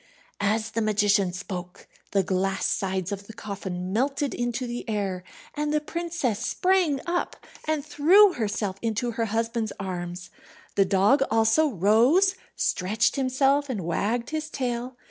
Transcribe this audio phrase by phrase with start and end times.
[0.39, 5.71] As the magician spoke the glass sides of the coffin melted into the air, and
[5.71, 7.35] the princess sprang up,
[7.65, 10.31] and threw herself into her husband's arms.
[10.73, 14.97] The dog also rose, stretched himself, and wagged his tail.